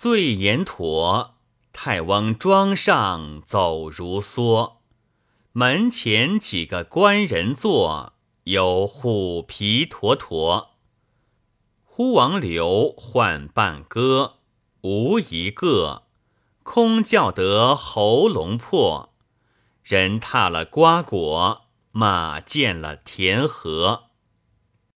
[0.00, 1.34] 醉颜妥，
[1.72, 4.74] 太翁庄上走如梭。
[5.50, 8.12] 门前几个官人坐，
[8.44, 10.76] 有虎皮坨坨。
[11.82, 14.36] 呼王刘唤半歌，
[14.82, 16.04] 无一个，
[16.62, 19.12] 空叫得喉咙破。
[19.82, 24.04] 人踏了瓜果，马见了田禾。